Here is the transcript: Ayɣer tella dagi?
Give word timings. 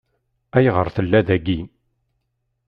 Ayɣer 0.57 0.87
tella 0.95 1.21
dagi? 1.27 1.59